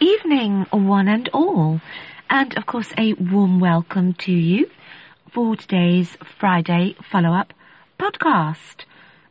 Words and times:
Evening, 0.00 0.64
one 0.70 1.08
and 1.08 1.28
all. 1.32 1.80
And 2.30 2.56
of 2.56 2.66
course, 2.66 2.92
a 2.96 3.14
warm 3.14 3.58
welcome 3.58 4.14
to 4.14 4.30
you 4.30 4.70
for 5.32 5.56
today's 5.56 6.16
Friday 6.38 6.94
follow 7.10 7.32
up 7.32 7.52
podcast. 7.98 8.84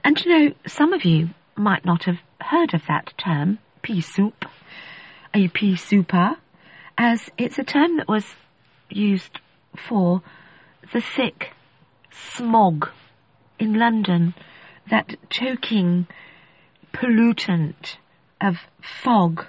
And 0.03 0.23
you 0.23 0.31
know, 0.31 0.53
some 0.67 0.93
of 0.93 1.05
you 1.05 1.29
might 1.55 1.85
not 1.85 2.03
have 2.03 2.19
heard 2.41 2.73
of 2.73 2.83
that 2.87 3.13
term, 3.17 3.59
pea 3.83 4.01
soup, 4.01 4.45
a 5.33 5.47
pea 5.49 5.75
souper, 5.75 6.37
as 6.97 7.29
it's 7.37 7.59
a 7.59 7.63
term 7.63 7.97
that 7.97 8.07
was 8.07 8.25
used 8.89 9.39
for 9.75 10.23
the 10.91 11.01
thick 11.01 11.51
smog 12.11 12.89
in 13.59 13.73
London, 13.73 14.33
that 14.89 15.15
choking 15.29 16.07
pollutant 16.93 17.97
of 18.41 18.57
fog 18.81 19.45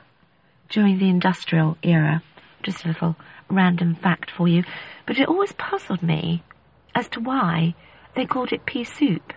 during 0.69 0.99
the 0.99 1.09
industrial 1.09 1.77
era. 1.83 2.23
Just 2.63 2.85
a 2.85 2.89
little 2.89 3.17
random 3.51 3.95
fact 3.95 4.31
for 4.31 4.49
you. 4.49 4.65
But 5.07 5.19
it 5.19 5.29
always 5.29 5.53
puzzled 5.53 6.03
me 6.03 6.43
as 6.95 7.09
to 7.11 7.21
why 7.21 7.75
they 8.17 8.25
called 8.25 8.53
it 8.53 8.67
pea 8.67 8.85
soup. 8.85 9.33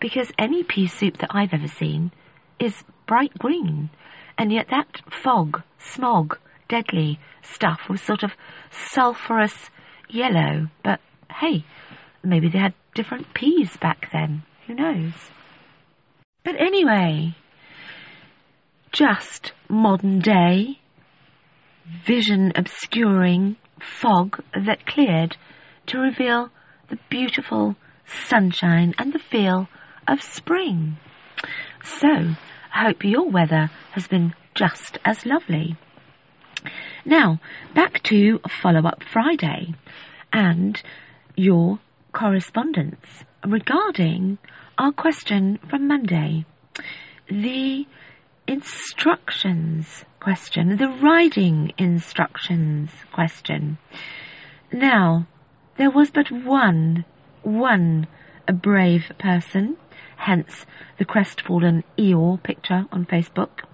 Because 0.00 0.32
any 0.38 0.62
pea 0.62 0.86
soup 0.86 1.18
that 1.18 1.30
I've 1.30 1.52
ever 1.52 1.68
seen 1.68 2.12
is 2.58 2.84
bright 3.06 3.36
green. 3.38 3.90
And 4.38 4.52
yet 4.52 4.68
that 4.70 5.02
fog, 5.10 5.62
smog, 5.78 6.38
deadly 6.68 7.18
stuff 7.42 7.80
was 7.88 8.00
sort 8.00 8.22
of 8.22 8.32
sulphurous 8.70 9.70
yellow. 10.08 10.68
But 10.82 11.00
hey, 11.40 11.64
maybe 12.22 12.48
they 12.48 12.58
had 12.58 12.74
different 12.94 13.34
peas 13.34 13.76
back 13.76 14.08
then. 14.12 14.42
Who 14.66 14.74
knows? 14.74 15.12
But 16.44 16.60
anyway, 16.60 17.36
just 18.90 19.52
modern 19.68 20.18
day, 20.20 20.78
vision 22.04 22.52
obscuring 22.56 23.56
fog 23.80 24.42
that 24.54 24.86
cleared 24.86 25.36
to 25.86 25.98
reveal 25.98 26.50
the 26.88 26.98
beautiful 27.08 27.76
sunshine 28.06 28.94
and 28.98 29.12
the 29.12 29.18
feel 29.18 29.68
of 30.06 30.22
spring. 30.22 30.96
So, 31.82 32.34
hope 32.72 33.04
your 33.04 33.28
weather 33.28 33.70
has 33.92 34.08
been 34.08 34.34
just 34.54 34.98
as 35.04 35.26
lovely. 35.26 35.76
Now, 37.04 37.40
back 37.74 38.02
to 38.04 38.40
Follow 38.48 38.86
Up 38.86 39.02
Friday 39.02 39.74
and 40.32 40.80
your 41.36 41.80
correspondence 42.12 43.24
regarding 43.46 44.38
our 44.78 44.92
question 44.92 45.58
from 45.68 45.88
Monday. 45.88 46.44
The 47.28 47.86
instructions 48.46 50.04
question, 50.20 50.76
the 50.76 50.88
riding 50.88 51.72
instructions 51.78 52.90
question. 53.12 53.78
Now, 54.72 55.26
there 55.76 55.90
was 55.90 56.10
but 56.10 56.30
one, 56.30 57.04
one 57.42 58.06
brave 58.52 59.12
person, 59.18 59.76
hence 60.22 60.66
the 60.98 61.04
crestfallen 61.04 61.82
Eeyore 61.98 62.42
picture 62.42 62.86
on 62.92 63.06
Facebook. 63.06 63.64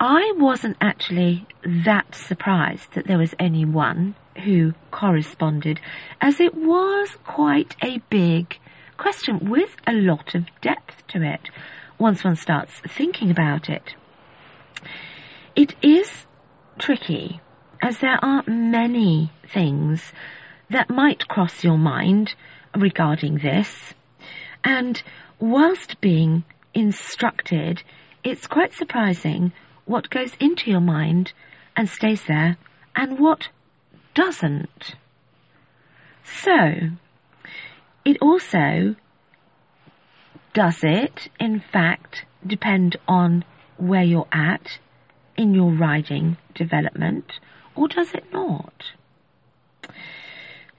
I 0.00 0.32
wasn't 0.36 0.78
actually 0.80 1.46
that 1.64 2.14
surprised 2.14 2.94
that 2.94 3.06
there 3.06 3.18
was 3.18 3.34
anyone 3.38 4.14
who 4.44 4.72
corresponded, 4.90 5.78
as 6.20 6.40
it 6.40 6.54
was 6.54 7.18
quite 7.26 7.76
a 7.82 7.98
big 8.08 8.58
question 8.96 9.50
with 9.50 9.76
a 9.86 9.92
lot 9.92 10.34
of 10.34 10.46
depth 10.62 11.06
to 11.08 11.22
it 11.22 11.50
once 11.98 12.24
one 12.24 12.36
starts 12.36 12.80
thinking 12.88 13.30
about 13.30 13.68
it. 13.68 13.94
It 15.54 15.74
is 15.82 16.26
tricky, 16.78 17.40
as 17.82 17.98
there 17.98 18.18
are 18.24 18.42
many 18.46 19.32
things 19.46 20.12
that 20.70 20.88
might 20.88 21.28
cross 21.28 21.62
your 21.62 21.76
mind 21.76 22.34
regarding 22.74 23.38
this, 23.38 23.92
and 24.64 25.02
whilst 25.38 26.00
being 26.00 26.44
instructed, 26.74 27.82
it's 28.22 28.46
quite 28.46 28.72
surprising 28.72 29.52
what 29.84 30.10
goes 30.10 30.34
into 30.38 30.70
your 30.70 30.80
mind 30.80 31.32
and 31.76 31.88
stays 31.88 32.24
there 32.26 32.56
and 32.94 33.18
what 33.18 33.48
doesn't. 34.14 34.94
So, 36.22 36.90
it 38.04 38.18
also 38.20 38.96
does 40.52 40.80
it, 40.82 41.28
in 41.38 41.60
fact, 41.72 42.24
depend 42.46 42.96
on 43.06 43.44
where 43.76 44.02
you're 44.02 44.28
at 44.32 44.78
in 45.36 45.54
your 45.54 45.72
riding 45.72 46.36
development, 46.54 47.38
or 47.74 47.88
does 47.88 48.12
it 48.12 48.24
not? 48.32 48.92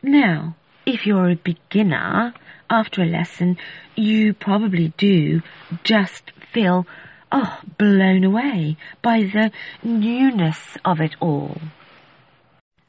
Now, 0.04 0.56
if 0.86 1.06
you're 1.06 1.30
a 1.30 1.36
beginner, 1.36 2.34
after 2.72 3.04
a 3.04 3.06
lesson, 3.06 3.58
you 3.96 4.34
probably 4.34 4.94
do 4.98 5.42
just 5.84 6.32
feel, 6.54 6.88
oh, 7.32 7.60
blown 7.78 8.24
away 8.24 8.78
by 9.02 9.24
the 9.24 9.52
newness 9.84 10.78
of 10.86 11.02
it 11.02 11.16
all. 11.20 11.60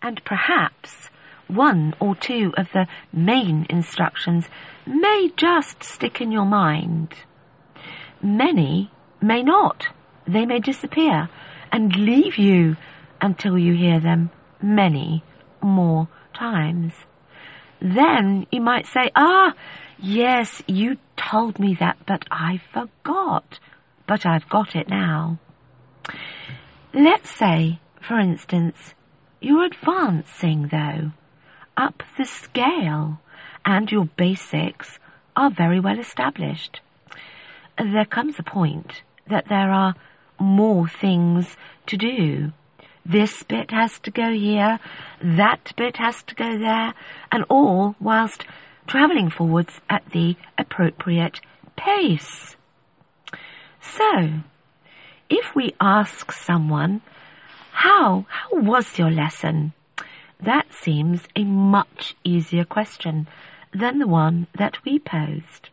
And 0.01 0.25
perhaps 0.25 1.11
one 1.49 1.95
or 2.01 2.15
two 2.15 2.55
of 2.57 2.69
the 2.73 2.87
main 3.13 3.67
instructions 3.69 4.49
may 4.87 5.31
just 5.37 5.83
stick 5.83 6.21
in 6.21 6.31
your 6.31 6.47
mind. 6.47 7.15
Many 8.23 8.91
may 9.21 9.43
not. 9.43 9.89
They 10.27 10.47
may 10.47 10.61
disappear 10.61 11.29
and 11.73 11.97
leave 11.97 12.39
you 12.39 12.77
until 13.21 13.59
you 13.59 13.75
hear 13.75 13.99
them 13.99 14.31
many 14.63 15.25
more 15.61 16.09
times. 16.33 16.93
Then 17.83 18.47
you 18.53 18.61
might 18.61 18.87
say, 18.87 19.11
ah, 19.17 19.55
yes, 19.99 20.63
you 20.69 20.99
told 21.17 21.59
me 21.59 21.75
that, 21.81 21.99
but 22.07 22.25
I 22.31 22.61
forgot. 22.73 23.59
But 24.07 24.25
I've 24.25 24.49
got 24.49 24.77
it 24.77 24.89
now. 24.89 25.41
Let's 26.95 27.29
say, 27.29 27.81
for 28.01 28.21
instance, 28.21 28.95
you're 29.41 29.65
advancing 29.65 30.69
though, 30.69 31.11
up 31.77 32.05
the 32.17 32.25
scale, 32.25 33.21
and 33.65 33.91
your 33.91 34.05
basics 34.05 35.01
are 35.35 35.51
very 35.51 35.81
well 35.81 35.99
established. 35.99 36.81
There 37.77 38.05
comes 38.05 38.39
a 38.39 38.45
point 38.45 39.03
that 39.27 39.49
there 39.49 39.73
are 39.73 39.97
more 40.39 40.87
things 40.87 41.57
to 41.87 41.97
do. 41.97 42.53
This 43.05 43.43
bit 43.43 43.71
has 43.71 43.99
to 44.01 44.11
go 44.11 44.33
here, 44.33 44.79
that 45.23 45.73
bit 45.77 45.97
has 45.97 46.23
to 46.25 46.35
go 46.35 46.59
there, 46.59 46.95
and 47.31 47.45
all 47.49 47.97
whilst 48.01 48.45
travelling 48.87 49.31
forwards 49.31 49.81
at 49.91 50.05
the 50.11 50.37
appropriate 50.57 51.41
pace. 51.77 52.57
So, 53.81 54.41
if 55.29 55.55
we 55.55 55.75
ask 55.81 56.31
someone, 56.31 57.01
how, 57.73 58.27
how 58.29 58.61
was 58.61 58.99
your 58.99 59.11
lesson? 59.11 59.73
That 60.41 60.73
seems 60.73 61.23
a 61.35 61.45
much 61.45 62.15
easier 62.23 62.65
question 62.65 63.29
than 63.73 63.99
the 63.99 64.07
one 64.07 64.47
that 64.59 64.85
we 64.85 64.99
posed. 64.99 65.71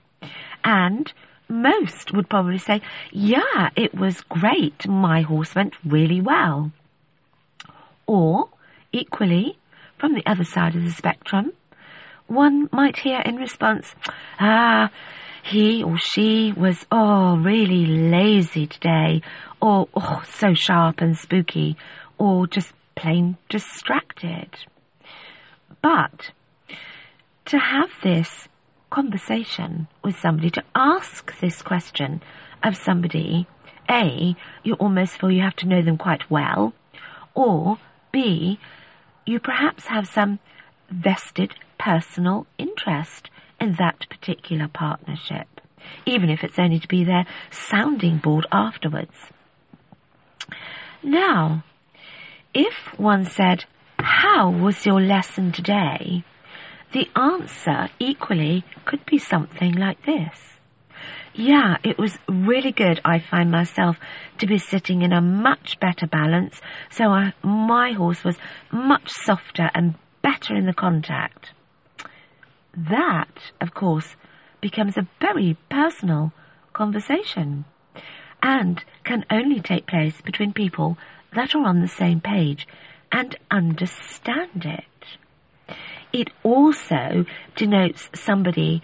And 0.63 1.11
most 1.47 2.13
would 2.13 2.29
probably 2.29 2.57
say, 2.57 2.81
yeah, 3.11 3.69
it 3.75 3.95
was 3.95 4.21
great. 4.21 4.87
My 4.87 5.21
horse 5.21 5.55
went 5.55 5.73
really 5.83 6.21
well. 6.21 6.71
Or, 8.09 8.49
equally, 8.91 9.59
from 9.99 10.15
the 10.15 10.25
other 10.25 10.43
side 10.43 10.75
of 10.75 10.83
the 10.83 10.89
spectrum, 10.89 11.53
one 12.25 12.67
might 12.71 12.97
hear 12.97 13.19
in 13.19 13.35
response, 13.35 13.93
ah, 14.39 14.89
he 15.43 15.83
or 15.83 15.95
she 15.99 16.51
was, 16.51 16.87
oh, 16.91 17.37
really 17.37 17.85
lazy 17.85 18.65
today, 18.65 19.21
or, 19.61 19.89
oh, 19.93 20.23
so 20.27 20.55
sharp 20.55 21.01
and 21.01 21.15
spooky, 21.15 21.77
or 22.17 22.47
just 22.47 22.73
plain 22.95 23.37
distracted. 23.47 24.49
But 25.83 26.31
to 27.45 27.59
have 27.59 27.91
this 28.01 28.47
conversation 28.89 29.87
with 30.03 30.17
somebody, 30.17 30.49
to 30.49 30.63
ask 30.73 31.39
this 31.41 31.61
question 31.61 32.23
of 32.63 32.75
somebody, 32.75 33.45
A, 33.87 34.35
you 34.63 34.73
almost 34.73 35.19
feel 35.19 35.29
you 35.29 35.43
have 35.43 35.57
to 35.57 35.67
know 35.67 35.83
them 35.83 35.99
quite 35.99 36.31
well, 36.31 36.73
or 37.35 37.77
B, 38.11 38.59
you 39.25 39.39
perhaps 39.39 39.87
have 39.87 40.07
some 40.07 40.39
vested 40.89 41.55
personal 41.77 42.47
interest 42.57 43.29
in 43.59 43.73
that 43.73 44.07
particular 44.09 44.67
partnership, 44.67 45.61
even 46.05 46.29
if 46.29 46.43
it's 46.43 46.59
only 46.59 46.79
to 46.79 46.87
be 46.87 47.03
their 47.03 47.25
sounding 47.51 48.17
board 48.17 48.45
afterwards. 48.51 49.15
Now, 51.03 51.63
if 52.53 52.97
one 52.97 53.25
said, 53.25 53.65
How 53.99 54.49
was 54.49 54.85
your 54.85 55.01
lesson 55.01 55.51
today? 55.51 56.23
the 56.91 57.07
answer 57.15 57.89
equally 57.99 58.63
could 58.85 59.05
be 59.05 59.17
something 59.17 59.73
like 59.73 60.05
this. 60.05 60.58
Yeah, 61.39 61.77
it 61.85 61.97
was 61.97 62.17
really 62.27 62.73
good. 62.73 62.99
I 63.05 63.19
find 63.19 63.49
myself 63.49 63.97
to 64.39 64.45
be 64.45 64.57
sitting 64.57 65.03
in 65.03 65.13
a 65.13 65.21
much 65.21 65.79
better 65.79 66.05
balance, 66.05 66.59
so 66.91 67.11
I, 67.11 67.31
my 67.41 67.93
horse 67.93 68.25
was 68.25 68.35
much 68.73 69.09
softer 69.09 69.71
and 69.73 69.95
better 70.21 70.53
in 70.53 70.65
the 70.65 70.73
contact. 70.73 71.51
That, 72.75 73.29
of 73.61 73.73
course, 73.73 74.17
becomes 74.59 74.97
a 74.97 75.07
very 75.21 75.55
personal 75.69 76.33
conversation 76.73 77.63
and 78.43 78.83
can 79.05 79.23
only 79.31 79.61
take 79.61 79.87
place 79.87 80.19
between 80.19 80.51
people 80.51 80.97
that 81.33 81.55
are 81.55 81.65
on 81.65 81.79
the 81.79 81.87
same 81.87 82.19
page 82.19 82.67
and 83.13 83.37
understand 83.49 84.65
it. 84.65 85.73
It 86.11 86.31
also 86.43 87.23
denotes 87.55 88.09
somebody 88.13 88.81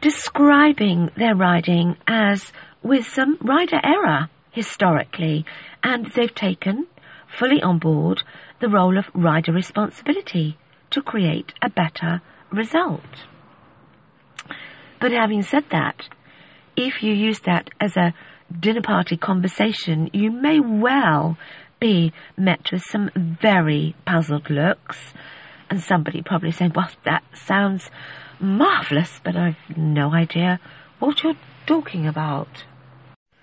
describing 0.00 1.10
their 1.16 1.34
riding 1.34 1.96
as 2.06 2.52
with 2.82 3.06
some 3.06 3.38
rider 3.40 3.80
error 3.82 4.28
historically, 4.50 5.44
and 5.82 6.06
they've 6.06 6.34
taken 6.34 6.86
fully 7.26 7.62
on 7.62 7.78
board 7.78 8.22
the 8.60 8.68
role 8.68 8.96
of 8.96 9.06
rider 9.14 9.52
responsibility 9.52 10.56
to 10.90 11.02
create 11.02 11.52
a 11.60 11.68
better 11.68 12.22
result. 12.50 13.26
But 15.00 15.12
having 15.12 15.42
said 15.42 15.64
that, 15.70 16.08
if 16.76 17.02
you 17.02 17.12
use 17.12 17.40
that 17.40 17.70
as 17.80 17.96
a 17.96 18.14
dinner 18.58 18.82
party 18.82 19.16
conversation, 19.16 20.10
you 20.12 20.30
may 20.30 20.60
well 20.60 21.36
be 21.80 22.12
met 22.36 22.70
with 22.72 22.82
some 22.82 23.10
very 23.14 23.94
puzzled 24.06 24.48
looks, 24.48 25.12
and 25.68 25.80
somebody 25.80 26.22
probably 26.22 26.52
saying, 26.52 26.72
Well, 26.74 26.90
that 27.04 27.24
sounds 27.34 27.90
marvellous, 28.40 29.20
but 29.22 29.36
I've 29.36 29.56
no 29.76 30.12
idea 30.12 30.60
what 30.98 31.22
you're 31.22 31.36
talking 31.66 32.06
about. 32.06 32.64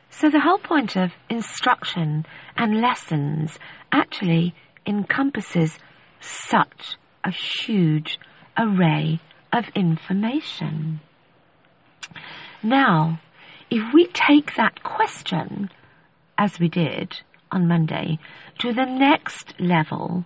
So 0.09 0.29
the 0.29 0.41
whole 0.41 0.59
point 0.59 0.95
of 0.95 1.13
instruction 1.29 2.25
and 2.55 2.81
lessons 2.81 3.57
actually 3.91 4.53
encompasses 4.85 5.79
such 6.19 6.97
a 7.23 7.31
huge 7.31 8.19
array 8.57 9.19
of 9.51 9.65
information. 9.75 10.99
Now, 12.61 13.19
if 13.69 13.93
we 13.93 14.07
take 14.07 14.55
that 14.55 14.83
question, 14.83 15.69
as 16.37 16.59
we 16.59 16.69
did 16.69 17.21
on 17.51 17.67
Monday, 17.67 18.19
to 18.59 18.71
the 18.73 18.85
next 18.85 19.59
level, 19.59 20.25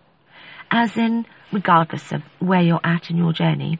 as 0.70 0.98
in 0.98 1.26
regardless 1.52 2.12
of 2.12 2.24
where 2.40 2.62
you're 2.62 2.82
at 2.84 3.10
in 3.10 3.18
your 3.18 3.34
journey, 3.34 3.80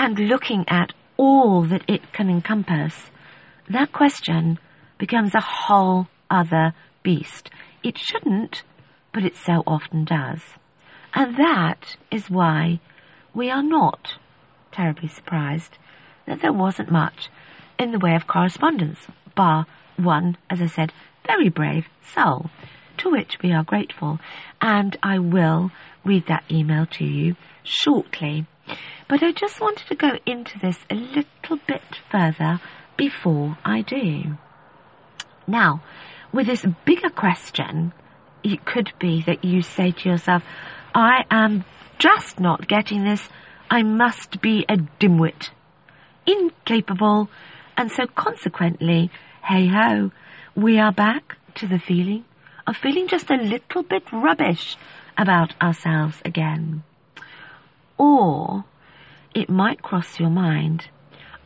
and 0.00 0.18
looking 0.18 0.64
at 0.66 0.94
all 1.18 1.62
that 1.64 1.84
it 1.86 2.10
can 2.14 2.30
encompass, 2.30 3.10
that 3.68 3.92
question 3.92 4.58
becomes 4.96 5.34
a 5.34 5.42
whole 5.42 6.08
other 6.30 6.72
beast. 7.02 7.50
It 7.82 7.98
shouldn't, 7.98 8.62
but 9.12 9.24
it 9.24 9.36
so 9.36 9.62
often 9.66 10.06
does. 10.06 10.40
And 11.12 11.36
that 11.36 11.98
is 12.10 12.30
why 12.30 12.80
we 13.34 13.50
are 13.50 13.62
not 13.62 14.14
terribly 14.72 15.06
surprised 15.06 15.76
that 16.26 16.40
there 16.40 16.52
wasn't 16.52 16.90
much 16.90 17.28
in 17.78 17.92
the 17.92 17.98
way 17.98 18.14
of 18.14 18.26
correspondence, 18.26 19.00
bar 19.34 19.66
one, 19.98 20.38
as 20.48 20.62
I 20.62 20.66
said, 20.66 20.94
very 21.26 21.50
brave 21.50 21.84
soul, 22.14 22.48
to 22.96 23.10
which 23.10 23.36
we 23.42 23.52
are 23.52 23.64
grateful, 23.64 24.18
and 24.62 24.96
I 25.02 25.18
will 25.18 25.72
read 26.06 26.26
that 26.28 26.44
email 26.50 26.86
to 26.86 27.04
you 27.04 27.36
shortly. 27.64 28.46
But 29.08 29.22
I 29.22 29.32
just 29.32 29.60
wanted 29.60 29.86
to 29.88 29.94
go 29.94 30.18
into 30.26 30.58
this 30.58 30.78
a 30.88 30.94
little 30.94 31.58
bit 31.66 32.00
further 32.10 32.60
before 32.96 33.58
I 33.64 33.82
do. 33.82 34.38
Now, 35.46 35.82
with 36.32 36.46
this 36.46 36.64
bigger 36.84 37.10
question, 37.10 37.92
it 38.44 38.64
could 38.64 38.92
be 38.98 39.22
that 39.22 39.44
you 39.44 39.62
say 39.62 39.90
to 39.90 40.08
yourself, 40.08 40.42
I 40.94 41.24
am 41.30 41.64
just 41.98 42.38
not 42.40 42.68
getting 42.68 43.04
this. 43.04 43.28
I 43.70 43.82
must 43.82 44.40
be 44.40 44.64
a 44.68 44.76
dimwit, 44.76 45.50
incapable, 46.26 47.28
and 47.76 47.90
so 47.90 48.06
consequently, 48.06 49.10
hey 49.44 49.68
ho, 49.68 50.10
we 50.54 50.78
are 50.78 50.92
back 50.92 51.36
to 51.56 51.66
the 51.66 51.78
feeling 51.78 52.24
of 52.66 52.76
feeling 52.76 53.08
just 53.08 53.30
a 53.30 53.36
little 53.36 53.82
bit 53.82 54.04
rubbish 54.12 54.76
about 55.16 55.54
ourselves 55.60 56.20
again. 56.24 56.82
Or 58.00 58.64
it 59.34 59.50
might 59.50 59.82
cross 59.82 60.18
your 60.18 60.30
mind, 60.30 60.88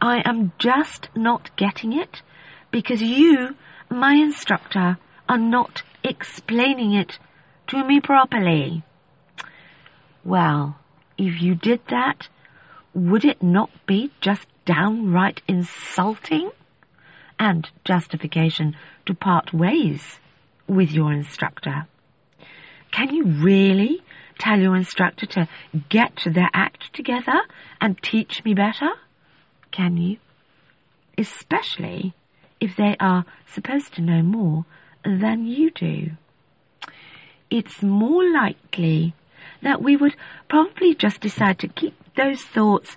I 0.00 0.22
am 0.24 0.52
just 0.56 1.08
not 1.16 1.50
getting 1.56 1.92
it 1.92 2.22
because 2.70 3.02
you, 3.02 3.56
my 3.90 4.14
instructor, 4.14 4.98
are 5.28 5.38
not 5.56 5.82
explaining 6.04 6.92
it 6.92 7.18
to 7.66 7.82
me 7.82 8.00
properly. 8.00 8.84
Well, 10.22 10.78
if 11.18 11.42
you 11.42 11.56
did 11.56 11.80
that, 11.88 12.28
would 12.94 13.24
it 13.24 13.42
not 13.42 13.70
be 13.84 14.12
just 14.20 14.46
downright 14.64 15.42
insulting? 15.48 16.52
And 17.36 17.68
justification 17.84 18.76
to 19.06 19.14
part 19.14 19.52
ways 19.52 20.20
with 20.68 20.92
your 20.92 21.12
instructor. 21.12 21.88
Can 22.92 23.12
you 23.12 23.24
really 23.24 24.03
tell 24.38 24.58
your 24.58 24.76
instructor 24.76 25.26
to 25.26 25.48
get 25.88 26.22
their 26.26 26.50
act 26.52 26.92
together 26.92 27.42
and 27.80 28.00
teach 28.02 28.44
me 28.44 28.54
better? 28.54 28.90
Can 29.70 29.96
you? 29.96 30.18
Especially 31.16 32.14
if 32.60 32.76
they 32.76 32.96
are 33.00 33.24
supposed 33.46 33.94
to 33.94 34.02
know 34.02 34.22
more 34.22 34.64
than 35.04 35.46
you 35.46 35.70
do. 35.70 36.10
It's 37.50 37.82
more 37.82 38.24
likely 38.24 39.14
that 39.62 39.82
we 39.82 39.96
would 39.96 40.16
probably 40.48 40.94
just 40.94 41.20
decide 41.20 41.58
to 41.60 41.68
keep 41.68 41.94
those 42.16 42.42
thoughts 42.42 42.96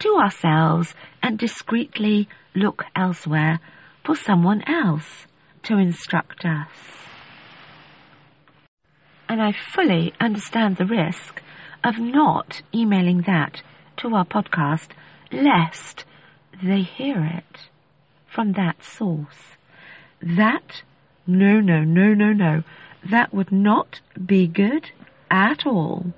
to 0.00 0.16
ourselves 0.16 0.94
and 1.22 1.38
discreetly 1.38 2.28
look 2.54 2.84
elsewhere 2.96 3.60
for 4.04 4.16
someone 4.16 4.62
else 4.66 5.26
to 5.62 5.78
instruct 5.78 6.44
us. 6.44 6.68
And 9.28 9.42
I 9.42 9.52
fully 9.52 10.12
understand 10.20 10.76
the 10.76 10.86
risk 10.86 11.42
of 11.82 11.98
not 11.98 12.62
emailing 12.74 13.22
that 13.22 13.62
to 13.98 14.14
our 14.14 14.24
podcast 14.24 14.88
lest 15.32 16.04
they 16.62 16.82
hear 16.82 17.24
it 17.24 17.68
from 18.26 18.52
that 18.52 18.82
source. 18.84 19.56
That, 20.20 20.82
no, 21.26 21.60
no, 21.60 21.84
no, 21.84 22.14
no, 22.14 22.32
no, 22.32 22.62
that 23.08 23.34
would 23.34 23.52
not 23.52 24.00
be 24.24 24.46
good 24.46 24.90
at 25.30 25.66
all. 25.66 26.12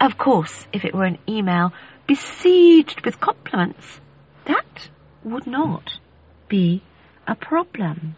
Of 0.00 0.18
course, 0.18 0.66
if 0.72 0.84
it 0.84 0.94
were 0.94 1.04
an 1.04 1.18
email 1.28 1.72
besieged 2.06 3.04
with 3.04 3.20
compliments, 3.20 4.00
that 4.46 4.88
would 5.22 5.46
not 5.46 5.98
be 6.48 6.82
a 7.26 7.34
problem. 7.34 8.16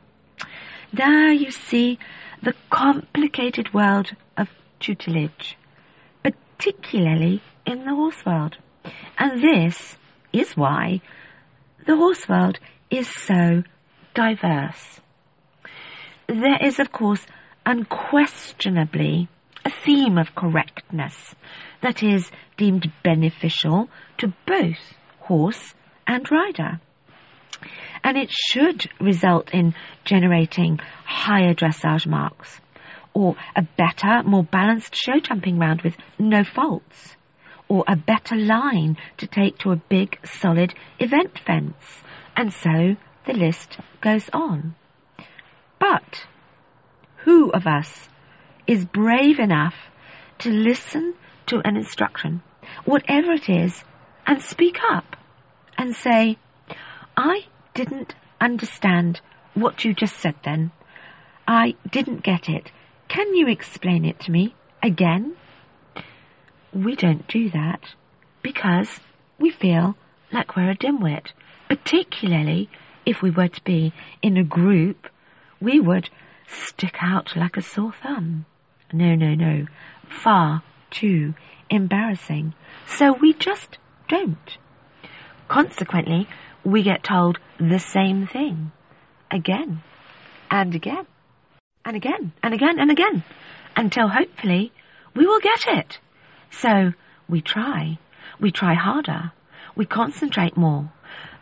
There 0.93 1.33
you 1.33 1.51
see 1.51 1.99
the 2.43 2.55
complicated 2.71 3.73
world 3.73 4.13
of 4.37 4.49
tutelage, 4.81 5.57
particularly 6.23 7.43
in 7.65 7.85
the 7.85 7.95
horse 7.95 8.25
world. 8.25 8.57
And 9.19 9.43
this 9.43 9.97
is 10.33 10.57
why 10.57 11.01
the 11.87 11.97
horse 11.97 12.29
world 12.29 12.59
is 12.91 13.09
so 13.09 13.63
diverse. 14.15 15.01
There 16.29 16.59
is, 16.61 16.79
of 16.79 16.93
course, 16.93 17.27
unquestionably 17.65 19.29
a 19.65 19.71
theme 19.71 20.19
of 20.19 20.35
correctness 20.35 21.35
that 21.83 22.03
is 22.03 22.31
deemed 22.57 22.93
beneficial 23.03 23.89
to 24.19 24.33
both 24.47 24.95
horse 25.21 25.75
and 26.07 26.31
rider. 26.31 26.81
And 28.03 28.17
it 28.17 28.31
should 28.31 28.91
result 29.01 29.51
in 29.53 29.75
generating 30.05 30.79
higher 31.05 31.55
dressage 31.55 32.07
marks 32.07 32.61
or 33.15 33.37
a 33.55 33.63
better, 33.63 34.23
more 34.25 34.45
balanced 34.45 34.95
show 34.95 35.19
jumping 35.21 35.59
round 35.59 35.83
with 35.83 35.97
no 36.19 36.45
faults 36.45 37.17
or 37.69 37.85
a 37.89 37.97
better 37.97 38.37
line 38.37 38.97
to 39.17 39.27
take 39.27 39.59
to 39.59 39.71
a 39.71 39.77
big, 39.77 40.19
solid 40.25 40.75
event 40.99 41.39
fence. 41.45 42.03
And 42.37 42.53
so 42.53 42.97
the 43.25 43.33
list 43.33 43.79
goes 44.01 44.29
on. 44.33 44.75
But 45.79 46.27
who 47.25 47.51
of 47.51 47.67
us 47.67 48.09
is 48.67 48.85
brave 48.85 49.39
enough 49.39 49.75
to 50.39 50.51
listen 50.51 51.15
to 51.47 51.61
an 51.65 51.77
instruction, 51.77 52.43
whatever 52.85 53.33
it 53.33 53.49
is, 53.49 53.85
and 54.27 54.43
speak 54.43 54.79
up 54.91 55.17
and 55.79 55.95
say, 55.95 56.39
I 57.17 57.47
didn't 57.75 58.15
understand 58.41 59.21
what 59.55 59.85
you 59.85 59.95
just 59.95 60.17
said 60.17 60.35
then. 60.45 60.73
I 61.49 61.75
didn't 61.91 62.23
get 62.23 62.49
it. 62.49 62.71
Can 63.09 63.35
you 63.35 63.49
explain 63.49 64.05
it 64.05 64.21
to 64.21 64.31
me 64.31 64.55
again? 64.83 65.37
We 66.73 66.95
don't 66.95 67.27
do 67.29 67.49
that 67.51 67.95
because 68.43 69.01
we 69.39 69.51
feel 69.51 69.97
like 70.33 70.57
we're 70.57 70.71
a 70.71 70.77
dimwit, 70.77 71.33
particularly 71.69 72.69
if 73.07 73.23
we 73.23 73.31
were 73.31 73.49
to 73.49 73.65
be 73.65 73.93
in 74.21 74.37
a 74.37 74.45
group, 74.45 75.09
we 75.61 75.81
would 75.81 76.11
stick 76.47 76.97
out 77.01 77.37
like 77.37 77.57
a 77.57 77.63
sore 77.63 77.93
thumb. 77.93 78.45
No, 78.93 79.15
no, 79.15 79.35
no. 79.35 79.67
Far 80.09 80.63
too 80.91 81.35
embarrassing. 81.71 82.55
So 82.87 83.13
we 83.13 83.33
just 83.33 83.79
don't. 84.09 84.59
Consequently, 85.49 86.29
we 86.65 86.83
get 86.83 87.05
told 87.05 87.39
the 87.59 87.79
same 87.79 88.27
thing 88.27 88.73
again 89.31 89.83
and 90.51 90.75
again 90.75 91.07
and 91.85 91.97
again 91.97 92.33
and 92.43 92.55
again 92.55 92.79
and 92.79 92.91
again 92.91 93.25
until 93.77 94.09
hopefully 94.09 94.73
we 95.15 95.27
will 95.27 95.41
get 95.41 95.67
it. 95.67 95.99
So 96.51 96.93
we 97.29 97.41
try. 97.41 97.99
We 98.41 98.51
try 98.51 98.75
harder. 98.75 99.33
We 99.75 99.87
concentrate 99.87 100.57
more. 100.57 100.93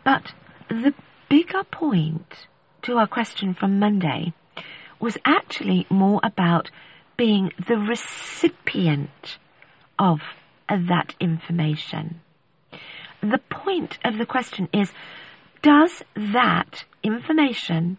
But 0.03 0.33
the 0.69 0.93
bigger 1.29 1.63
point 1.63 2.47
to 2.83 2.97
our 2.97 3.07
question 3.07 3.53
from 3.53 3.79
Monday 3.79 4.33
was 4.99 5.17
actually 5.25 5.85
more 5.89 6.19
about 6.23 6.69
being 7.17 7.51
the 7.67 7.77
recipient 7.77 9.37
of, 9.97 10.19
that 10.67 11.13
information. 11.19 12.21
The 13.31 13.39
point 13.49 13.97
of 14.05 14.19
the 14.19 14.25
question 14.27 14.69
is, 14.71 14.91
does 15.63 16.03
that 16.15 16.85
information 17.01 17.97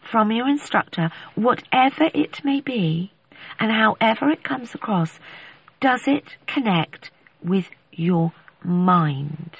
from 0.00 0.32
your 0.32 0.48
instructor, 0.48 1.12
whatever 1.36 2.10
it 2.12 2.44
may 2.44 2.60
be, 2.60 3.12
and 3.60 3.70
however 3.70 4.30
it 4.30 4.42
comes 4.42 4.74
across, 4.74 5.20
does 5.78 6.08
it 6.08 6.36
connect 6.48 7.12
with 7.40 7.70
your 7.92 8.32
mind? 8.64 9.52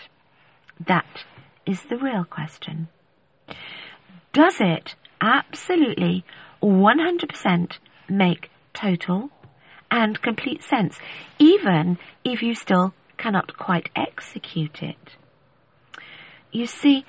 That 0.84 1.24
is 1.64 1.82
the 1.82 1.96
real 1.96 2.24
question. 2.24 2.88
Does 4.32 4.56
it 4.58 4.96
absolutely 5.20 6.24
100% 6.60 7.78
make 8.08 8.50
total 8.72 9.30
and 9.92 10.20
complete 10.20 10.64
sense, 10.64 10.98
even 11.38 11.98
if 12.24 12.42
you 12.42 12.56
still 12.56 12.94
cannot 13.24 13.56
quite 13.56 13.88
execute 13.96 14.82
it? 14.82 15.16
You 16.52 16.66
see, 16.66 17.06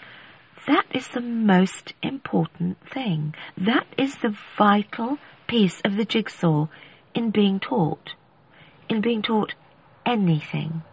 that 0.66 0.86
is 0.94 1.10
the 1.10 1.20
most 1.20 1.94
important 2.02 2.78
thing. 2.90 3.36
That 3.58 3.86
is 3.98 4.16
the 4.16 4.34
vital 4.58 5.18
piece 5.48 5.82
of 5.82 5.98
the 5.98 6.06
jigsaw 6.06 6.68
in 7.14 7.32
being 7.32 7.60
taught, 7.60 8.14
in 8.88 9.02
being 9.02 9.22
taught 9.22 9.56
anything. 10.06 10.84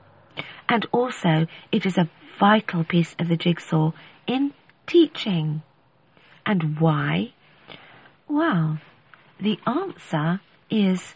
And 0.69 0.87
also, 0.91 1.47
it 1.71 1.87
is 1.87 1.97
a 1.97 2.11
vital 2.41 2.83
piece 2.83 3.15
of 3.21 3.29
the 3.29 3.37
jigsaw 3.37 3.93
in 4.27 4.53
teaching. 4.89 5.63
And 6.45 6.81
why? 6.81 7.33
Well, 8.27 8.81
the 9.41 9.61
answer 9.67 10.41
is 10.69 11.15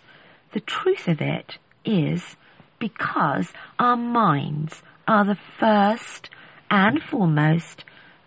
the 0.53 0.61
truth 0.61 1.09
of 1.09 1.21
it 1.21 1.59
is 1.85 2.37
because 2.79 3.53
our 3.79 3.97
minds 3.97 4.83
are 5.07 5.25
the 5.25 5.39
first 5.59 6.31
and 6.71 7.03
foremost 7.03 7.85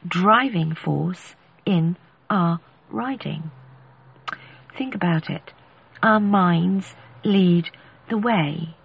driving 0.08 0.74
force 0.74 1.36
in 1.65 1.98
our 2.29 2.60
riding. 2.89 3.51
Think 4.77 4.96
about 4.96 5.29
it. 5.29 5.51
Our 6.01 6.20
minds 6.20 6.96
lead 7.24 7.70
the 8.10 8.18
way. 8.18 8.75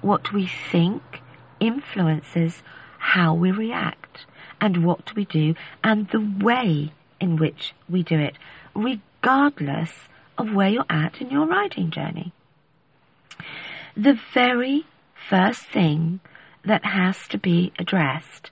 What 0.00 0.32
we 0.32 0.50
think 0.70 1.02
influences 1.60 2.62
how 2.98 3.32
we 3.34 3.50
react 3.50 4.26
and 4.60 4.84
what 4.84 5.14
we 5.14 5.24
do 5.24 5.54
and 5.82 6.08
the 6.08 6.20
way 6.44 6.92
in 7.20 7.36
which 7.36 7.74
we 7.88 8.02
do 8.02 8.18
it, 8.18 8.36
regardless 8.74 10.08
of 10.36 10.52
where 10.52 10.68
you're 10.68 10.84
at 10.90 11.20
in 11.20 11.30
your 11.30 11.46
riding 11.46 11.90
journey. 11.90 12.32
The 13.96 14.18
very 14.32 14.84
first 15.28 15.62
thing 15.62 16.20
that 16.64 16.84
has 16.84 17.26
to 17.28 17.38
be 17.38 17.72
addressed 17.78 18.50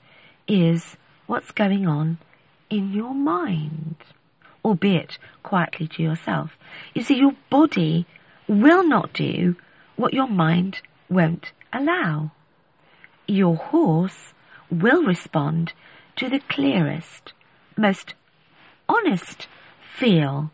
is 0.48 0.96
what's 1.26 1.50
going 1.50 1.86
on 1.86 2.18
in 2.70 2.92
your 2.92 3.14
mind, 3.14 3.96
albeit 4.64 5.18
quietly 5.42 5.86
to 5.88 6.02
yourself. 6.02 6.56
You 6.94 7.02
see, 7.02 7.16
your 7.16 7.36
body 7.50 8.06
will 8.48 8.86
not 8.86 9.12
do 9.12 9.56
what 9.96 10.14
your 10.14 10.28
mind 10.28 10.80
won't 11.08 11.52
allow. 11.72 12.32
Your 13.26 13.56
horse 13.56 14.34
will 14.70 15.02
respond 15.02 15.72
to 16.16 16.28
the 16.28 16.40
clearest, 16.40 17.32
most 17.76 18.14
honest 18.88 19.48
feel, 19.96 20.50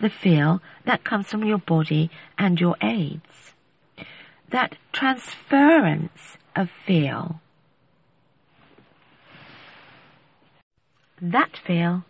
the 0.00 0.10
feel 0.10 0.60
that 0.84 1.04
comes 1.04 1.26
from 1.28 1.44
your 1.44 1.58
body 1.58 2.10
and 2.38 2.60
your 2.60 2.76
aids. 2.82 3.54
That 4.50 4.76
transference 4.92 6.38
of 6.54 6.70
feel. 6.86 7.40
That 11.20 11.56
feel 11.56 12.04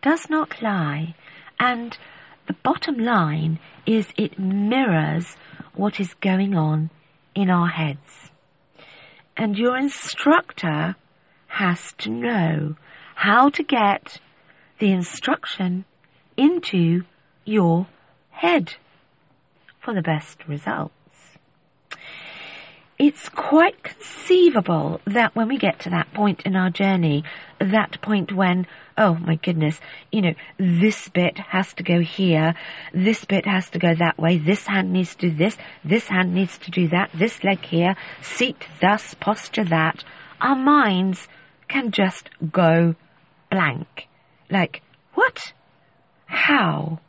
does 0.00 0.30
not 0.30 0.62
lie, 0.62 1.14
and 1.58 1.98
the 2.46 2.54
bottom 2.54 2.98
line 2.98 3.58
is 3.84 4.08
it 4.16 4.38
mirrors 4.38 5.36
what 5.74 6.00
is 6.00 6.14
going 6.14 6.54
on 6.54 6.90
in 7.34 7.50
our 7.50 7.68
heads. 7.68 8.30
And 9.36 9.58
your 9.58 9.76
instructor 9.76 10.96
has 11.48 11.92
to 11.98 12.10
know 12.10 12.76
how 13.16 13.50
to 13.50 13.62
get 13.62 14.20
the 14.78 14.92
instruction 14.92 15.84
into 16.36 17.02
your 17.44 17.86
head 18.30 18.74
for 19.80 19.94
the 19.94 20.02
best 20.02 20.46
results. 20.48 20.93
It's 22.96 23.28
quite 23.28 23.82
conceivable 23.82 25.00
that 25.04 25.34
when 25.34 25.48
we 25.48 25.58
get 25.58 25.80
to 25.80 25.90
that 25.90 26.12
point 26.14 26.42
in 26.42 26.54
our 26.54 26.70
journey, 26.70 27.24
that 27.58 28.00
point 28.00 28.32
when, 28.32 28.68
oh 28.96 29.14
my 29.16 29.34
goodness, 29.34 29.80
you 30.12 30.22
know, 30.22 30.34
this 30.58 31.08
bit 31.08 31.38
has 31.38 31.74
to 31.74 31.82
go 31.82 32.00
here, 32.00 32.54
this 32.92 33.24
bit 33.24 33.46
has 33.46 33.68
to 33.70 33.80
go 33.80 33.96
that 33.96 34.16
way, 34.16 34.38
this 34.38 34.68
hand 34.68 34.92
needs 34.92 35.16
to 35.16 35.28
do 35.28 35.36
this, 35.36 35.56
this 35.84 36.06
hand 36.06 36.34
needs 36.34 36.56
to 36.58 36.70
do 36.70 36.86
that, 36.88 37.10
this 37.12 37.42
leg 37.42 37.64
here, 37.64 37.96
seat 38.22 38.64
thus, 38.80 39.14
posture 39.14 39.64
that, 39.64 40.04
our 40.40 40.56
minds 40.56 41.26
can 41.66 41.90
just 41.90 42.30
go 42.52 42.94
blank. 43.50 44.08
Like, 44.48 44.82
what? 45.14 45.52
How? 46.26 47.00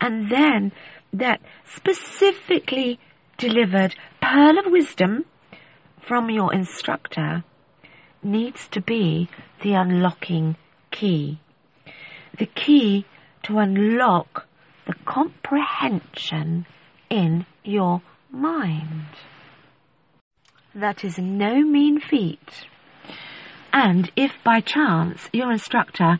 And 0.00 0.30
then 0.30 0.70
that 1.12 1.40
specifically 1.64 3.00
delivered 3.38 3.96
pearl 4.24 4.58
of 4.58 4.72
wisdom 4.72 5.26
from 6.00 6.30
your 6.30 6.52
instructor 6.54 7.44
needs 8.22 8.66
to 8.68 8.80
be 8.80 9.28
the 9.62 9.74
unlocking 9.74 10.56
key. 10.90 11.38
The 12.38 12.46
key 12.46 13.04
to 13.42 13.58
unlock 13.58 14.46
the 14.86 14.94
comprehension 15.04 16.64
in 17.10 17.44
your 17.64 18.00
mind. 18.30 19.08
That 20.74 21.04
is 21.04 21.18
no 21.18 21.60
mean 21.60 22.00
feat. 22.00 22.66
And 23.74 24.10
if 24.16 24.32
by 24.42 24.60
chance 24.60 25.28
your 25.34 25.52
instructor 25.52 26.18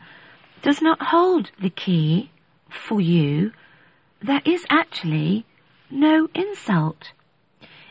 does 0.61 0.82
not 0.82 0.99
hold 1.00 1.52
the 1.58 1.70
key 1.70 2.30
for 2.68 3.00
you, 3.00 3.52
there 4.20 4.42
is 4.44 4.66
actually 4.68 5.46
no 5.90 6.28
insult. 6.34 7.12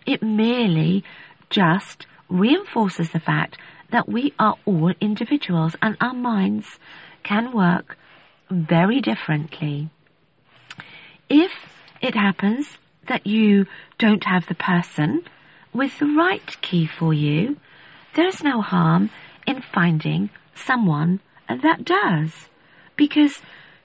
It 0.06 0.22
merely 0.22 1.04
just 1.50 2.06
reinforces 2.30 3.12
the 3.12 3.20
fact 3.20 3.58
that 3.92 4.10
we 4.10 4.34
are 4.40 4.56
all 4.66 4.94
individuals 5.00 5.76
and 5.82 5.96
our 6.02 6.14
minds 6.14 6.80
can 7.24 7.52
work 7.52 7.98
very 8.50 9.00
differently. 9.00 9.90
If 11.30 11.52
it 12.02 12.16
happens 12.16 12.78
that 13.08 13.26
you 13.26 13.66
don't 13.98 14.24
have 14.26 14.48
the 14.48 14.56
person 14.56 15.24
with 15.74 16.00
the 16.00 16.06
right 16.06 16.62
key 16.62 16.86
for 16.88 17.14
you, 17.14 17.58
there 18.16 18.28
is 18.28 18.44
no 18.44 18.62
harm 18.62 19.10
in 19.48 19.62
finding 19.62 20.30
someone 20.56 21.20
that 21.48 21.86
does. 21.86 22.50
Because 22.96 23.42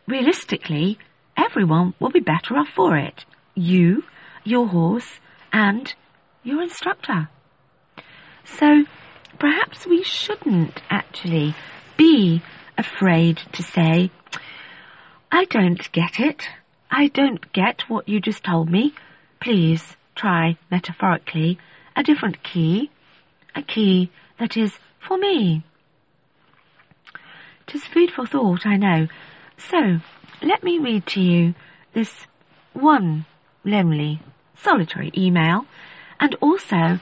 realistically, 0.06 0.98
everyone 1.37 1.94
will 1.98 2.10
be 2.10 2.20
better 2.20 2.56
off 2.56 2.68
for 2.68 2.96
it. 2.96 3.25
You, 3.54 4.04
your 4.44 4.68
horse, 4.68 5.20
and 5.52 5.94
your 6.42 6.62
instructor. 6.62 7.28
So 8.45 8.85
perhaps 9.38 9.87
we 9.87 10.02
shouldn't 10.02 10.80
actually 10.90 11.54
be 11.97 12.42
afraid 12.76 13.42
to 13.52 13.62
say, 13.62 14.11
I 15.30 15.45
don't 15.47 15.90
get 15.92 16.18
it. 16.18 16.49
I 16.90 17.09
don't 17.09 17.52
get 17.52 17.83
what 17.88 18.09
you 18.09 18.21
just 18.21 18.45
told 18.45 18.71
me. 18.71 18.95
Please 19.40 19.97
try, 20.14 20.57
metaphorically, 20.71 21.59
a 21.95 22.02
different 22.02 22.42
key, 22.42 22.90
a 23.54 23.62
key 23.62 24.11
that 24.38 24.57
is 24.57 24.78
for 24.99 25.18
me. 25.18 25.62
Tis 27.66 27.85
food 27.85 28.11
for 28.11 28.26
thought, 28.26 28.64
I 28.64 28.76
know. 28.76 29.09
So, 29.59 30.00
let 30.42 30.62
me 30.62 30.78
read 30.78 31.07
to 31.09 31.21
you 31.21 31.54
this 31.92 32.26
one 32.73 33.26
lonely, 33.64 34.21
solitary 34.57 35.12
email, 35.16 35.66
and 36.20 36.34
also 36.40 37.00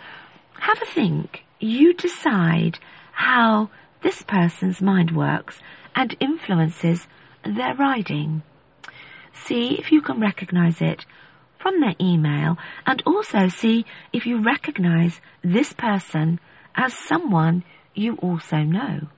have 0.60 0.82
a 0.82 0.86
think. 0.86 1.44
You 1.58 1.94
decide 1.94 2.78
how 3.12 3.70
this 4.02 4.22
person's 4.22 4.82
mind 4.82 5.16
works 5.16 5.60
and 5.94 6.16
influences 6.20 7.06
their 7.44 7.74
riding. 7.74 8.42
See 9.32 9.78
if 9.78 9.90
you 9.92 10.00
can 10.00 10.20
recognize 10.20 10.80
it 10.80 11.06
from 11.58 11.80
their 11.80 11.94
email 12.00 12.58
and 12.86 13.02
also 13.06 13.48
see 13.48 13.84
if 14.12 14.26
you 14.26 14.42
recognize 14.42 15.20
this 15.42 15.72
person 15.72 16.38
as 16.74 16.94
someone 16.94 17.64
you 17.94 18.16
also 18.16 18.58
know 18.58 19.08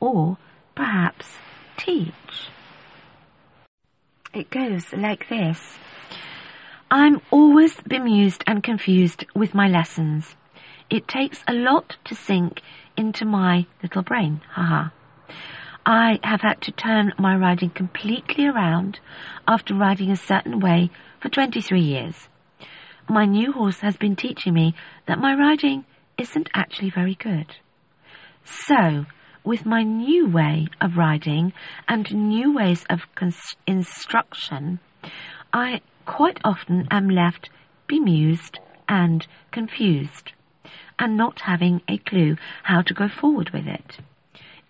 or 0.00 0.38
perhaps 0.74 1.26
teach. 1.76 2.48
It 4.34 4.50
goes 4.50 4.92
like 4.92 5.28
this. 5.28 5.78
I'm 6.94 7.22
always 7.30 7.80
bemused 7.80 8.44
and 8.46 8.62
confused 8.62 9.24
with 9.34 9.54
my 9.54 9.66
lessons. 9.66 10.36
It 10.90 11.08
takes 11.08 11.42
a 11.48 11.54
lot 11.54 11.96
to 12.04 12.14
sink 12.14 12.60
into 12.98 13.24
my 13.24 13.64
little 13.82 14.02
brain. 14.02 14.42
Haha. 14.50 14.90
I 15.86 16.20
have 16.22 16.42
had 16.42 16.60
to 16.60 16.70
turn 16.70 17.14
my 17.18 17.34
riding 17.34 17.70
completely 17.70 18.46
around 18.46 19.00
after 19.48 19.74
riding 19.74 20.10
a 20.10 20.16
certain 20.16 20.60
way 20.60 20.90
for 21.18 21.30
23 21.30 21.80
years. 21.80 22.28
My 23.08 23.24
new 23.24 23.52
horse 23.52 23.80
has 23.80 23.96
been 23.96 24.14
teaching 24.14 24.52
me 24.52 24.74
that 25.06 25.18
my 25.18 25.34
riding 25.34 25.86
isn't 26.18 26.50
actually 26.52 26.90
very 26.90 27.14
good. 27.14 27.56
So, 28.44 29.06
with 29.42 29.64
my 29.64 29.82
new 29.82 30.28
way 30.28 30.66
of 30.78 30.98
riding 30.98 31.54
and 31.88 32.14
new 32.14 32.54
ways 32.54 32.84
of 32.90 33.06
instruction, 33.66 34.80
I 35.54 35.80
quite 36.04 36.38
often 36.44 36.86
am 36.90 37.08
left 37.08 37.50
bemused 37.86 38.58
and 38.88 39.26
confused 39.50 40.32
and 40.98 41.16
not 41.16 41.40
having 41.40 41.82
a 41.88 41.98
clue 41.98 42.36
how 42.64 42.82
to 42.82 42.94
go 42.94 43.08
forward 43.08 43.50
with 43.50 43.66
it. 43.66 43.98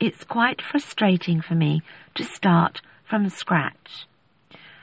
It's 0.01 0.25
quite 0.25 0.63
frustrating 0.63 1.41
for 1.41 1.55
me 1.55 1.83
to 2.15 2.25
start 2.25 2.81
from 3.05 3.29
scratch. 3.29 4.07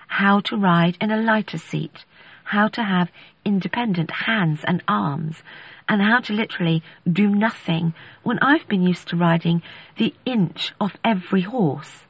How 0.07 0.39
to 0.41 0.57
ride 0.57 0.97
in 1.01 1.11
a 1.11 1.21
lighter 1.21 1.57
seat, 1.57 2.05
how 2.45 2.67
to 2.69 2.83
have 2.83 3.11
independent 3.45 4.11
hands 4.11 4.61
and 4.65 4.83
arms, 4.87 5.43
and 5.87 6.01
how 6.01 6.19
to 6.19 6.33
literally 6.33 6.83
do 7.11 7.27
nothing 7.27 7.93
when 8.23 8.39
I've 8.39 8.67
been 8.67 8.83
used 8.83 9.07
to 9.09 9.17
riding 9.17 9.61
the 9.97 10.13
inch 10.25 10.73
of 10.79 10.95
every 11.03 11.41
horse. 11.41 12.05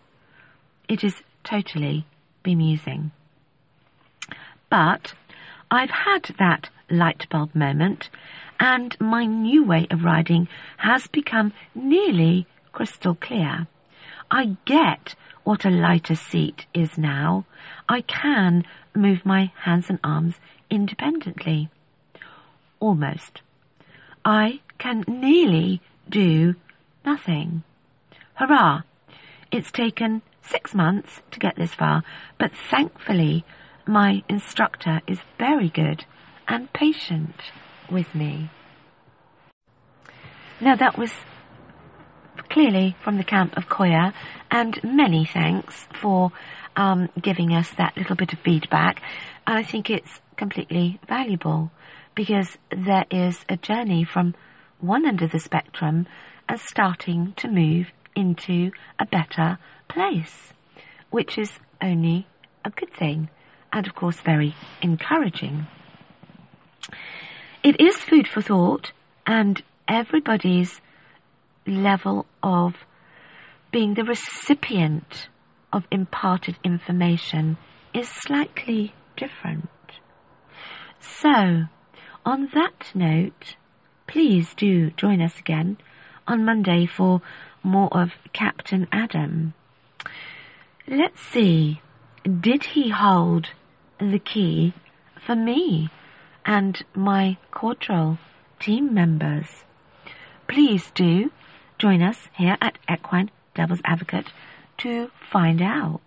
It 0.88 1.04
is 1.04 1.24
totally 1.44 2.06
bemusing. 2.44 3.12
But 4.70 5.14
I've 5.72 5.90
had 5.90 6.36
that 6.38 6.70
light 6.90 7.28
bulb 7.30 7.56
moment, 7.56 8.10
and 8.60 9.00
my 9.00 9.26
new 9.26 9.64
way 9.64 9.88
of 9.90 10.04
riding 10.04 10.48
has 10.78 11.08
become 11.08 11.54
nearly 11.74 12.48
crystal 12.72 13.16
clear. 13.16 13.68
I 14.32 14.58
get 14.66 15.16
what 15.44 15.66
a 15.66 15.70
lighter 15.70 16.16
seat 16.16 16.68
is 16.74 16.98
now. 16.98 17.46
I 17.88 18.02
can 18.02 18.66
move 18.96 19.26
my 19.26 19.52
hands 19.64 19.90
and 19.90 20.00
arms 20.04 20.40
independently. 20.70 21.70
Almost. 22.80 23.42
I 24.24 24.60
can 24.78 25.04
nearly 25.08 25.82
do 26.08 26.56
nothing. 27.04 27.64
Hurrah! 28.36 28.84
It's 29.52 29.72
taken 29.72 30.22
six 30.42 30.76
months 30.76 31.22
to 31.32 31.40
get 31.40 31.56
this 31.56 31.74
far, 31.74 32.04
but 32.38 32.52
thankfully 32.70 33.44
my 33.90 34.24
instructor 34.30 35.02
is 35.08 35.18
very 35.40 35.68
good 35.68 36.06
and 36.48 36.72
patient 36.74 37.34
with 37.92 38.14
me. 38.14 38.52
Now 40.62 40.76
that 40.76 40.96
was 40.96 41.12
clearly 42.50 42.96
from 43.04 43.18
the 43.18 43.24
camp 43.24 43.58
of 43.58 43.68
Koya, 43.68 44.14
and 44.52 44.80
many 44.84 45.26
thanks 45.26 45.88
for 46.00 46.32
um, 46.76 47.10
giving 47.20 47.52
us 47.52 47.72
that 47.72 47.98
little 47.98 48.16
bit 48.16 48.32
of 48.32 48.40
feedback. 48.40 49.02
And 49.48 49.58
I 49.58 49.64
think 49.64 49.90
it's 49.90 50.22
completely 50.38 51.00
valuable 51.08 51.72
because 52.14 52.58
there 52.70 53.06
is 53.10 53.44
a 53.50 53.58
journey 53.58 54.04
from 54.04 54.36
one 54.80 55.08
end 55.08 55.24
of 55.24 55.32
the 55.32 55.40
spectrum 55.40 56.06
and 56.48 56.60
starting 56.60 57.34
to 57.38 57.48
move 57.48 57.88
into 58.16 58.72
a 59.00 59.08
better 59.08 59.58
place, 59.88 60.54
which 61.10 61.40
is 61.40 61.58
only 61.82 62.28
a 62.64 62.70
good 62.70 62.94
thing 62.94 63.30
and 63.72 63.88
of 63.88 63.96
course 63.96 64.20
very 64.22 64.56
encouraging. 64.82 65.68
It 67.64 67.80
is 67.80 67.98
food 67.98 68.28
for 68.28 68.42
thought 68.42 68.92
and 69.26 69.62
everybody's 69.88 70.82
level 71.68 72.26
of 72.42 72.76
being 73.72 73.94
the 73.94 74.04
recipient 74.04 75.30
of 75.72 75.86
imparted 75.92 76.58
information 76.64 77.58
is 77.94 78.08
slightly 78.08 78.94
different. 79.16 79.70
So, 81.00 81.66
on 82.26 82.50
that 82.54 82.92
note, 82.96 83.56
please 84.08 84.54
do 84.56 84.92
join 84.92 85.22
us 85.22 85.38
again 85.40 85.78
on 86.28 86.46
Monday 86.46 86.86
for 86.86 87.22
more 87.64 87.90
of 87.92 88.12
Captain 88.34 88.88
Adam. 88.92 89.54
Let's 90.88 91.22
see, 91.22 91.82
did 92.24 92.64
he 92.64 92.90
hold 92.90 93.50
the 94.00 94.20
key 94.20 94.74
for 95.26 95.36
me 95.36 95.90
and 96.46 96.84
my 96.96 97.38
Quadrille 97.52 98.18
team 98.60 98.94
members? 98.94 99.64
Please 100.48 100.92
do 100.96 101.32
Join 101.80 102.02
us 102.02 102.28
here 102.34 102.58
at 102.60 102.78
Equine 102.92 103.32
Devil's 103.56 103.80
Advocate 103.86 104.34
to 104.80 105.10
find 105.32 105.62
out. 105.62 106.02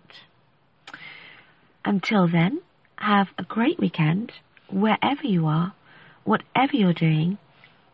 Until 1.83 2.27
then, 2.27 2.61
have 2.97 3.29
a 3.39 3.43
great 3.43 3.79
weekend 3.79 4.33
wherever 4.69 5.25
you 5.25 5.47
are, 5.47 5.73
whatever 6.25 6.75
you're 6.75 6.93
doing. 6.93 7.39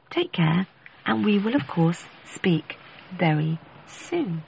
Take 0.09 0.33
care, 0.33 0.67
and 1.05 1.23
we 1.23 1.39
will, 1.39 1.55
of 1.55 1.67
course, 1.67 2.03
speak 2.25 2.75
very 3.17 3.59
soon. 3.87 4.43